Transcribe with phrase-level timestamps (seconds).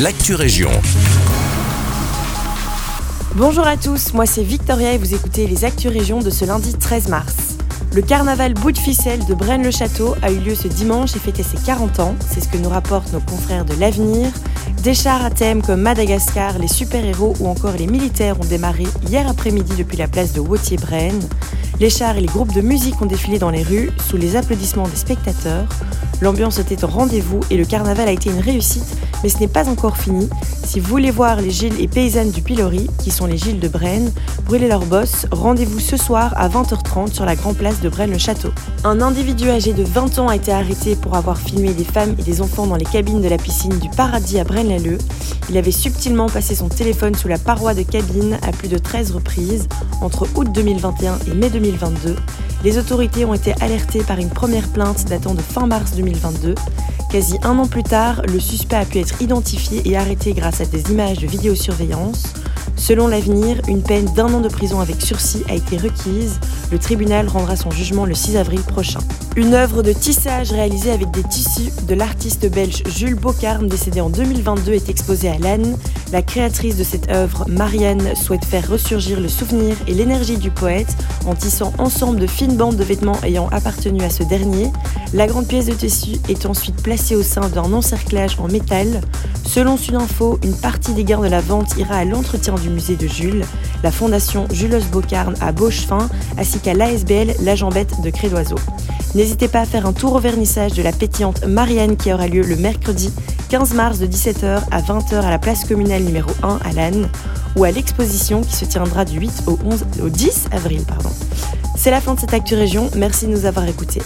[0.00, 0.70] l'actu région.
[3.36, 6.74] Bonjour à tous, moi c'est Victoria et vous écoutez les Actus Régions de ce lundi
[6.74, 7.56] 13 mars.
[7.94, 11.58] Le carnaval bout de ficelle de Braine-le-Château a eu lieu ce dimanche et fêtait ses
[11.58, 14.30] 40 ans, c'est ce que nous rapportent nos confrères de l'avenir.
[14.82, 19.28] Des chars à thème comme Madagascar, les super-héros ou encore les militaires ont démarré hier
[19.28, 21.20] après-midi depuis la place de Wautier-Braine.
[21.80, 24.88] Les chars et les groupes de musique ont défilé dans les rues sous les applaudissements
[24.88, 25.66] des spectateurs.
[26.20, 29.68] L'ambiance était au rendez-vous et le carnaval a été une réussite, mais ce n'est pas
[29.68, 30.28] encore fini.
[30.64, 33.66] Si vous voulez voir les Gilles et paysannes du Pilori, qui sont les Gilles de
[33.66, 34.12] Braine,
[34.46, 38.50] brûler leur boss, rendez-vous ce soir à 20h30 sur la grande place de Braine-le-Château.
[38.84, 42.22] Un individu âgé de 20 ans a été arrêté pour avoir filmé des femmes et
[42.22, 45.02] des enfants dans les cabines de la piscine du Paradis à Braine-l'Alleud.
[45.50, 49.10] Il avait subtilement passé son téléphone sous la paroi de cabine à plus de 13
[49.10, 49.66] reprises
[50.00, 54.68] entre août 2021 et mai 2022 2022 les autorités ont été alertées par une première
[54.68, 56.54] plainte datant de fin mars 2022.
[57.10, 60.64] Quasi un an plus tard, le suspect a pu être identifié et arrêté grâce à
[60.64, 62.32] des images de vidéosurveillance.
[62.76, 66.40] Selon l'avenir, une peine d'un an de prison avec sursis a été requise.
[66.70, 69.00] Le tribunal rendra son jugement le 6 avril prochain.
[69.36, 74.10] Une œuvre de tissage réalisée avec des tissus de l'artiste belge Jules Bocarme, décédé en
[74.10, 75.76] 2022, est exposée à Lannes.
[76.12, 80.96] La créatrice de cette œuvre, Marianne, souhaite faire ressurgir le souvenir et l'énergie du poète
[81.26, 84.70] en tissant ensemble de fines bandes de vêtements ayant appartenu à ce dernier.
[85.14, 89.00] La grande pièce de tissu est ensuite placée au sein d'un encerclage en métal.
[89.46, 93.06] Selon Sudinfo, une partie des gains de la vente ira à l'entretien du musée de
[93.06, 93.44] Jules,
[93.82, 98.56] la fondation Jules Bocarne à Beauchefin, ainsi qu'à l'ASBL La Jambette de Crédoiseau.
[99.14, 102.42] N'hésitez pas à faire un tour au vernissage de la pétillante Marianne qui aura lieu
[102.42, 103.12] le mercredi
[103.50, 107.08] 15 mars de 17h à 20h à la place communale numéro 1 à Lannes
[107.56, 110.82] ou à l'exposition qui se tiendra du 8 au, 11, au 10 avril.
[110.86, 111.10] Pardon.
[111.76, 114.02] C'est la fin de cette Actu Région, merci de nous avoir écoutés.